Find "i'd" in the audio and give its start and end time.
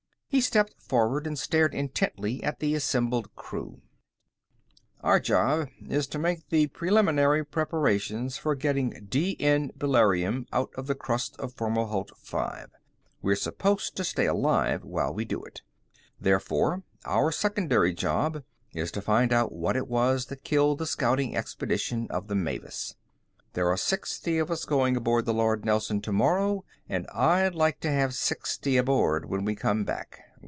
27.07-27.53